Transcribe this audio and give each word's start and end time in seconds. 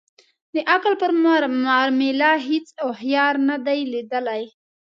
د 0.53 0.55
عقل 0.73 0.93
پر 1.01 1.11
معامله 1.63 2.31
هیڅ 2.47 2.67
اوښیار 2.83 3.33
نه 3.49 3.57
دی 3.65 3.79
لېدلی. 3.93 4.43